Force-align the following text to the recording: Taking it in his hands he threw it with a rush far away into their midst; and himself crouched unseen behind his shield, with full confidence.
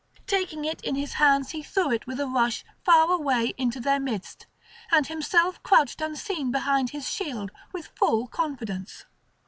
Taking 0.25 0.65
it 0.65 0.81
in 0.81 0.95
his 0.95 1.13
hands 1.21 1.51
he 1.51 1.61
threw 1.61 1.91
it 1.91 2.07
with 2.07 2.19
a 2.19 2.25
rush 2.25 2.65
far 2.83 3.11
away 3.11 3.53
into 3.55 3.79
their 3.79 3.99
midst; 3.99 4.47
and 4.91 5.05
himself 5.05 5.61
crouched 5.61 6.01
unseen 6.01 6.49
behind 6.51 6.89
his 6.89 7.07
shield, 7.07 7.51
with 7.71 7.91
full 7.99 8.25
confidence. 8.25 9.05